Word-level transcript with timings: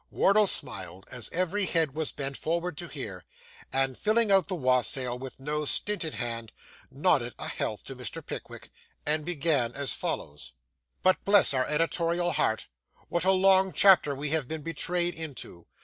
Wardle 0.09 0.47
smiled, 0.47 1.05
as 1.11 1.29
every 1.31 1.67
head 1.67 1.93
was 1.93 2.11
bent 2.11 2.35
forward 2.35 2.75
to 2.79 2.87
hear, 2.87 3.23
and 3.71 3.95
filling 3.95 4.31
out 4.31 4.47
the 4.47 4.55
wassail 4.55 5.19
with 5.19 5.39
no 5.39 5.63
stinted 5.63 6.15
hand, 6.15 6.51
nodded 6.89 7.35
a 7.37 7.47
health 7.47 7.83
to 7.83 7.95
Mr. 7.95 8.25
Pickwick, 8.25 8.71
and 9.05 9.25
began 9.25 9.71
as 9.73 9.93
follows 9.93 10.53
But 11.03 11.23
bless 11.23 11.53
our 11.53 11.67
editorial 11.67 12.31
heart, 12.31 12.65
what 13.09 13.25
a 13.25 13.31
long 13.31 13.71
chapter 13.73 14.15
we 14.15 14.31
have 14.31 14.47
been 14.47 14.63
betrayed 14.63 15.13
into! 15.13 15.67